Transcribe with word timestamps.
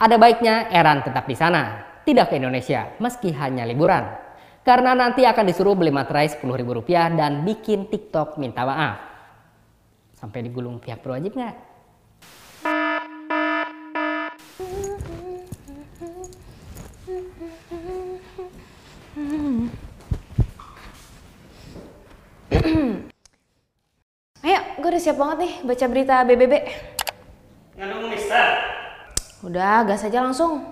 Ada 0.00 0.16
baiknya 0.16 0.72
Eran 0.72 1.04
tetap 1.04 1.28
di 1.28 1.36
sana, 1.36 1.84
tidak 2.08 2.32
ke 2.32 2.40
Indonesia 2.40 2.88
meski 2.98 3.30
hanya 3.36 3.68
liburan. 3.68 4.08
Karena 4.62 4.94
nanti 4.94 5.26
akan 5.26 5.44
disuruh 5.44 5.74
beli 5.74 5.90
materai 5.90 6.30
Rp10.000 6.38 7.18
dan 7.18 7.42
bikin 7.42 7.90
TikTok 7.90 8.38
minta 8.38 8.62
maaf. 8.62 8.98
Sampai 10.14 10.46
digulung 10.46 10.78
pihak 10.78 11.02
berwajib 11.02 11.34
nggak? 11.34 11.56
Ayo, 24.42 24.60
gue 24.78 24.88
udah 24.94 25.02
siap 25.02 25.18
banget 25.18 25.38
nih 25.42 25.52
baca 25.66 25.84
berita 25.90 26.14
BBB. 26.22 26.54
Ngandung 27.78 28.10
Mister. 28.10 28.71
Udah, 29.42 29.82
gas 29.82 30.06
aja 30.06 30.22
langsung. 30.22 30.62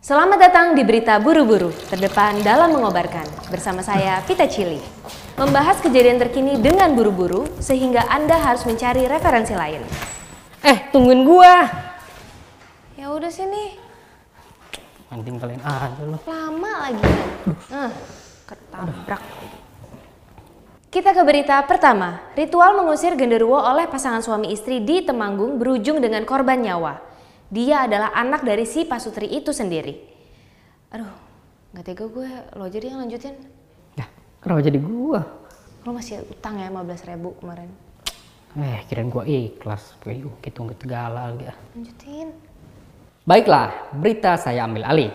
Selamat 0.00 0.40
datang 0.40 0.72
di 0.72 0.88
Berita 0.88 1.20
Buru-Buru, 1.20 1.68
terdepan 1.92 2.40
dalam 2.40 2.72
mengobarkan. 2.72 3.28
Bersama 3.52 3.84
saya, 3.84 4.24
Vita 4.24 4.48
Cili. 4.48 4.80
Membahas 5.36 5.76
kejadian 5.84 6.16
terkini 6.16 6.56
dengan 6.56 6.96
buru-buru, 6.96 7.44
sehingga 7.60 8.08
Anda 8.08 8.40
harus 8.40 8.64
mencari 8.64 9.04
referensi 9.04 9.52
lain. 9.52 9.84
Eh, 10.64 10.88
tungguin 10.96 11.28
gua. 11.28 11.68
Ya 12.96 13.12
udah 13.12 13.28
sini, 13.28 13.76
Nanti 15.12 15.28
kalian 15.36 15.60
aja 15.60 16.02
lo. 16.08 16.16
lama 16.24 16.72
lagi. 16.88 17.04
Nah, 17.68 17.92
ketabrak. 18.48 19.22
Kita 20.88 21.12
ke 21.12 21.20
berita 21.20 21.60
pertama. 21.68 22.32
Ritual 22.32 22.80
mengusir 22.80 23.12
genderuwo 23.12 23.60
oleh 23.60 23.84
pasangan 23.92 24.24
suami 24.24 24.56
istri 24.56 24.80
di 24.80 25.04
Temanggung 25.04 25.60
berujung 25.60 26.00
dengan 26.00 26.24
korban 26.24 26.64
nyawa. 26.64 27.12
Dia 27.52 27.84
adalah 27.84 28.16
anak 28.16 28.48
dari 28.48 28.64
si 28.64 28.88
pasutri 28.88 29.28
itu 29.28 29.52
sendiri. 29.52 29.92
Aduh, 30.88 31.12
nggak 31.76 31.84
tega 31.84 32.08
gue. 32.08 32.28
Lo 32.56 32.64
aja 32.64 32.80
deh 32.80 32.88
yang 32.88 33.04
lanjutin. 33.04 33.36
Ya, 33.92 34.08
kenapa 34.40 34.64
jadi 34.64 34.80
gua? 34.80 35.20
Lo 35.84 35.92
masih 35.92 36.24
utang 36.32 36.56
ya 36.56 36.72
15 36.72 37.12
ribu 37.12 37.36
kemarin. 37.36 37.68
Eh, 38.56 38.80
kirain 38.88 39.12
gua 39.12 39.28
ikhlas. 39.28 40.00
Kayak 40.00 40.32
gitu 40.40 40.64
nggak 40.64 40.80
tegala 40.80 41.28
lagi. 41.28 41.52
ah. 41.52 41.56
Lanjutin. 41.76 42.32
Baiklah, 43.28 43.92
berita 44.00 44.40
saya 44.40 44.64
ambil 44.64 44.88
alih. 44.88 45.12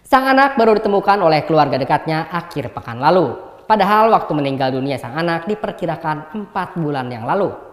Sang 0.00 0.24
anak 0.24 0.56
baru 0.56 0.80
ditemukan 0.80 1.20
oleh 1.20 1.44
keluarga 1.44 1.76
dekatnya 1.76 2.32
akhir 2.32 2.72
pekan 2.72 3.04
lalu. 3.04 3.36
Padahal 3.68 4.08
waktu 4.16 4.32
meninggal 4.32 4.72
dunia 4.72 4.96
sang 4.96 5.12
anak 5.12 5.44
diperkirakan 5.44 6.32
4 6.32 6.80
bulan 6.80 7.12
yang 7.12 7.28
lalu. 7.28 7.65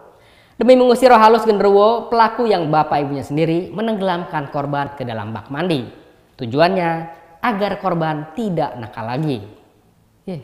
Demi 0.63 0.79
mengusir 0.79 1.11
roh 1.11 1.19
halus 1.19 1.43
genderuwo, 1.43 2.07
pelaku 2.07 2.47
yang 2.47 2.71
bapak 2.71 3.03
ibunya 3.03 3.19
sendiri 3.19 3.67
menenggelamkan 3.75 4.47
korban 4.47 4.95
ke 4.95 5.03
dalam 5.03 5.35
bak 5.35 5.51
mandi. 5.51 5.83
Tujuannya 6.39 6.89
agar 7.43 7.83
korban 7.83 8.31
tidak 8.31 8.71
nakal 8.79 9.11
lagi. 9.11 9.43
Yeh, 10.23 10.39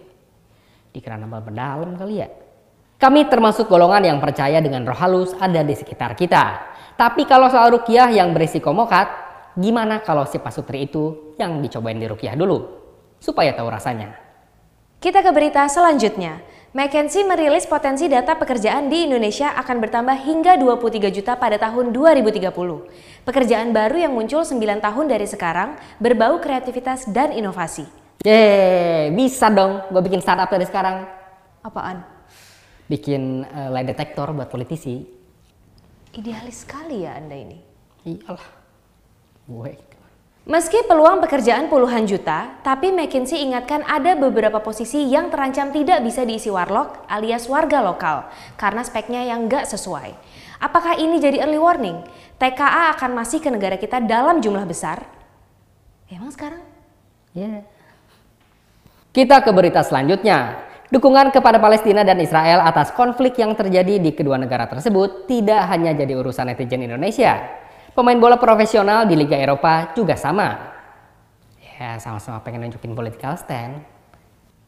dikira 0.92 1.16
nambah 1.16 1.40
berdalam 1.48 1.96
kali 1.96 2.20
ya. 2.20 2.28
Kami 3.00 3.32
termasuk 3.32 3.72
golongan 3.72 4.12
yang 4.12 4.20
percaya 4.20 4.60
dengan 4.60 4.84
roh 4.84 5.00
halus 5.00 5.32
ada 5.40 5.64
di 5.64 5.72
sekitar 5.72 6.20
kita. 6.20 6.68
Tapi 7.00 7.24
kalau 7.24 7.48
soal 7.48 7.72
rukiah 7.80 8.12
yang 8.12 8.36
berisiko 8.36 8.76
mokat, 8.76 9.08
gimana 9.56 10.04
kalau 10.04 10.28
si 10.28 10.36
pasutri 10.36 10.84
itu 10.84 11.32
yang 11.40 11.64
dicobain 11.64 11.96
di 11.96 12.12
rukiah 12.12 12.36
dulu? 12.36 12.60
Supaya 13.24 13.56
tahu 13.56 13.72
rasanya. 13.72 14.20
Kita 15.00 15.24
ke 15.24 15.32
berita 15.32 15.64
selanjutnya. 15.72 16.44
McKinsey 16.70 17.26
merilis 17.26 17.66
potensi 17.66 18.06
data 18.06 18.38
pekerjaan 18.38 18.94
di 18.94 19.10
Indonesia 19.10 19.58
akan 19.58 19.82
bertambah 19.82 20.14
hingga 20.22 20.54
23 20.54 21.10
juta 21.10 21.34
pada 21.34 21.58
tahun 21.58 21.90
2030. 21.90 22.46
Pekerjaan 23.26 23.74
baru 23.74 23.98
yang 23.98 24.14
muncul 24.14 24.46
9 24.46 24.78
tahun 24.78 25.06
dari 25.10 25.26
sekarang 25.26 25.82
berbau 25.98 26.38
kreativitas 26.38 27.10
dan 27.10 27.34
inovasi. 27.34 27.90
Yeay, 28.22 29.10
bisa 29.10 29.50
dong 29.50 29.82
gue 29.90 30.02
bikin 30.14 30.22
startup 30.22 30.46
dari 30.46 30.70
sekarang. 30.70 31.10
Apaan? 31.66 32.06
Bikin 32.86 33.50
eh, 33.50 33.70
lie 33.74 33.90
detector 33.90 34.30
buat 34.30 34.54
politisi. 34.54 35.02
Idealis 36.14 36.70
sekali 36.70 37.02
ya 37.02 37.18
Anda 37.18 37.34
ini. 37.34 37.58
Iyalah, 38.06 38.46
gue. 39.50 39.74
Meski 40.50 40.82
peluang 40.90 41.22
pekerjaan 41.22 41.70
puluhan 41.70 42.10
juta, 42.10 42.58
tapi 42.66 42.90
McKinsey 42.90 43.46
ingatkan 43.46 43.86
ada 43.86 44.18
beberapa 44.18 44.58
posisi 44.58 45.06
yang 45.06 45.30
terancam 45.30 45.70
tidak 45.70 46.02
bisa 46.02 46.26
diisi 46.26 46.50
warlock 46.50 47.06
alias 47.06 47.46
warga 47.46 47.86
lokal 47.86 48.26
karena 48.58 48.82
speknya 48.82 49.30
yang 49.30 49.46
nggak 49.46 49.70
sesuai. 49.70 50.10
Apakah 50.58 50.98
ini 50.98 51.22
jadi 51.22 51.46
early 51.46 51.62
warning? 51.62 52.02
TKA 52.42 52.98
akan 52.98 53.14
masih 53.14 53.46
ke 53.46 53.54
negara 53.54 53.78
kita 53.78 54.02
dalam 54.02 54.42
jumlah 54.42 54.66
besar? 54.66 55.06
Emang 56.10 56.34
sekarang? 56.34 56.66
Ya. 57.38 57.62
Kita 59.14 59.46
ke 59.46 59.54
berita 59.54 59.86
selanjutnya. 59.86 60.66
Dukungan 60.90 61.30
kepada 61.30 61.62
Palestina 61.62 62.02
dan 62.02 62.18
Israel 62.18 62.66
atas 62.66 62.90
konflik 62.90 63.38
yang 63.38 63.54
terjadi 63.54 64.02
di 64.02 64.18
kedua 64.18 64.42
negara 64.42 64.66
tersebut 64.66 65.30
tidak 65.30 65.62
hanya 65.70 65.94
jadi 65.94 66.18
urusan 66.18 66.50
netizen 66.50 66.90
Indonesia. 66.90 67.69
Pemain 67.96 68.20
bola 68.22 68.38
profesional 68.38 69.10
di 69.10 69.18
Liga 69.18 69.36
Eropa 69.36 69.92
juga 69.98 70.14
sama. 70.14 70.78
Ya, 71.80 71.96
sama-sama 71.98 72.44
pengen 72.44 72.68
nunjukin 72.68 72.94
political 72.94 73.40
stand. 73.40 73.82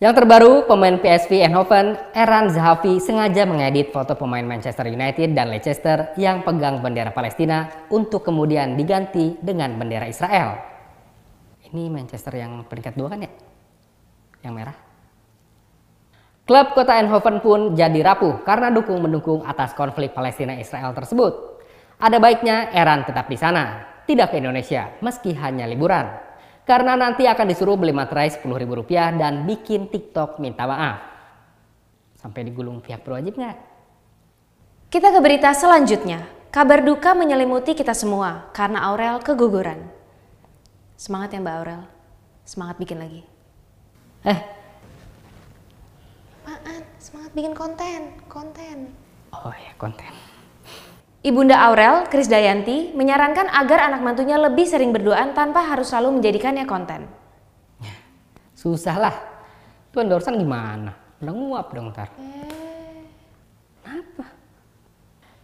Yang 0.02 0.18
terbaru, 0.18 0.66
pemain 0.66 0.98
PSV 0.98 1.46
Eindhoven, 1.46 1.94
Eran 2.18 2.50
Zahavi 2.50 2.98
sengaja 2.98 3.46
mengedit 3.46 3.94
foto 3.94 4.18
pemain 4.18 4.42
Manchester 4.42 4.90
United 4.90 5.38
dan 5.38 5.54
Leicester 5.54 6.18
yang 6.18 6.42
pegang 6.42 6.81
bendera 6.81 7.14
Palestina 7.14 7.86
untuk 7.94 8.26
kemudian 8.26 8.74
diganti 8.74 9.38
dengan 9.38 9.78
bendera 9.78 10.10
Israel. 10.10 10.58
Ini 11.70 11.94
Manchester 11.94 12.34
yang 12.34 12.66
peringkat 12.66 12.98
dua 12.98 13.14
kan 13.14 13.22
ya? 13.22 13.31
Yang 14.42 14.54
merah. 14.58 14.78
Klub 16.50 16.68
kota 16.74 16.98
Eindhoven 16.98 17.38
pun 17.38 17.78
jadi 17.78 18.02
rapuh 18.02 18.42
karena 18.42 18.74
dukung 18.74 19.06
mendukung 19.06 19.46
atas 19.46 19.78
konflik 19.78 20.18
Palestina 20.18 20.58
Israel 20.58 20.98
tersebut. 20.98 21.61
Ada 22.01 22.17
baiknya 22.17 22.73
Eran 22.73 23.06
tetap 23.06 23.29
di 23.29 23.38
sana, 23.38 23.85
tidak 24.09 24.34
ke 24.34 24.41
Indonesia 24.41 24.89
meski 25.06 25.38
hanya 25.38 25.69
liburan. 25.69 26.09
Karena 26.66 26.97
nanti 26.97 27.29
akan 27.29 27.45
disuruh 27.45 27.78
beli 27.78 27.94
materai 27.94 28.34
Rp10.000 28.41 29.22
dan 29.22 29.45
bikin 29.45 29.85
TikTok 29.85 30.41
minta 30.41 30.66
maaf. 30.66 30.97
Sampai 32.17 32.41
digulung 32.45 32.81
pihak 32.81 33.06
berwajib 33.06 33.38
nggak? 33.38 33.57
Kita 34.89 35.13
ke 35.13 35.19
berita 35.22 35.53
selanjutnya. 35.53 36.25
Kabar 36.50 36.81
duka 36.81 37.13
menyelimuti 37.13 37.78
kita 37.78 37.94
semua 37.94 38.50
karena 38.51 38.81
Aurel 38.89 39.22
keguguran. 39.22 39.85
Semangat 40.97 41.38
ya 41.38 41.39
Mbak 41.39 41.56
Aurel. 41.62 41.83
Semangat 42.45 42.75
bikin 42.81 42.97
lagi. 42.97 43.22
Eh, 44.25 44.39
Apaan? 46.45 46.81
Semangat 46.97 47.31
bikin 47.33 47.53
konten, 47.53 48.01
konten. 48.29 48.78
oh 49.33 49.53
ya 49.53 49.73
konten. 49.78 50.41
Ibunda 51.22 51.54
Aurel, 51.70 52.09
Krisdayanti, 52.09 52.98
menyarankan 52.98 53.46
agar 53.46 53.94
anak 53.94 54.02
mantunya 54.02 54.42
lebih 54.42 54.66
sering 54.66 54.90
berduaan 54.90 55.38
tanpa 55.38 55.62
harus 55.62 55.94
selalu 55.94 56.18
menjadikannya 56.18 56.66
konten. 56.66 57.06
Susah 58.58 58.98
lah. 58.98 59.16
Itu 59.94 60.02
endorsean 60.02 60.42
gimana? 60.42 60.98
Udah 61.22 61.34
nguap 61.38 61.78
dong 61.78 61.94
ntar. 61.94 62.10
Apa? 63.86 64.26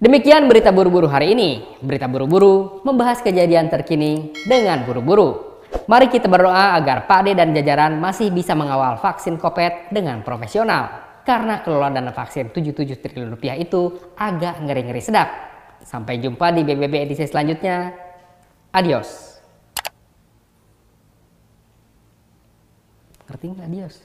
Demikian 0.01 0.49
berita 0.49 0.73
buru-buru 0.73 1.05
hari 1.05 1.37
ini. 1.37 1.61
Berita 1.77 2.09
buru-buru 2.09 2.81
membahas 2.81 3.21
kejadian 3.21 3.69
terkini 3.69 4.33
dengan 4.49 4.81
buru-buru. 4.81 5.61
Mari 5.85 6.09
kita 6.09 6.25
berdoa 6.25 6.73
agar 6.73 7.05
Pak 7.05 7.21
De 7.21 7.37
dan 7.37 7.53
jajaran 7.53 8.01
masih 8.01 8.33
bisa 8.33 8.57
mengawal 8.57 8.97
vaksin 8.97 9.37
COVID 9.37 9.93
dengan 9.93 10.25
profesional. 10.25 11.21
Karena 11.21 11.61
kelola 11.61 11.93
dana 11.93 12.09
vaksin 12.09 12.49
77 12.49 12.97
triliun 12.97 13.29
rupiah 13.29 13.53
itu 13.53 13.93
agak 14.17 14.57
ngeri-ngeri 14.65 15.05
sedap. 15.05 15.56
Sampai 15.85 16.17
jumpa 16.21 16.49
di 16.53 16.65
BBB 16.65 17.09
edisi 17.09 17.25
selanjutnya. 17.27 17.93
Adios. 18.73 19.37
Ngerti 23.27 23.45
nggak 23.51 23.67
adios? 23.67 23.95